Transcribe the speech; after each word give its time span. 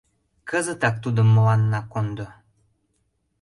Кызытак 0.49 0.95
тудым 1.03 1.27
мыланна 1.35 1.81
кондо! 1.91 2.27